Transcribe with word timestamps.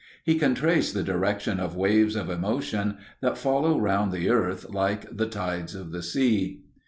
He 0.23 0.33
can 0.33 0.55
trace 0.55 0.91
the 0.91 1.03
direction 1.03 1.59
of 1.59 1.75
waves 1.75 2.15
of 2.15 2.27
emotion 2.27 2.97
that 3.21 3.37
follow 3.37 3.79
round 3.79 4.11
the 4.11 4.31
earth 4.31 4.67
like 4.71 5.15
tides 5.29 5.75
of 5.75 5.91
the 5.91 6.01
sea. 6.01 6.63